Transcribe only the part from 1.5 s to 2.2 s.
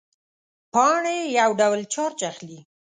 ډول چارج